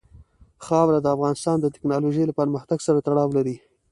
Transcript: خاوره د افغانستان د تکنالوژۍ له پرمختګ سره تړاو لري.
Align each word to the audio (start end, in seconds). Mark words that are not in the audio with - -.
خاوره 0.65 0.99
د 1.01 1.07
افغانستان 1.15 1.57
د 1.59 1.65
تکنالوژۍ 1.75 2.23
له 2.27 2.33
پرمختګ 2.39 2.77
سره 2.87 2.99
تړاو 3.07 3.29
لري. 3.37 3.55